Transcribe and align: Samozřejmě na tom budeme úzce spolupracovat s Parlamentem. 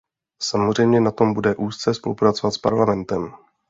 Samozřejmě 0.41 1.01
na 1.01 1.11
tom 1.11 1.33
budeme 1.33 1.55
úzce 1.55 1.93
spolupracovat 1.93 2.51
s 2.51 2.57
Parlamentem. 2.57 3.33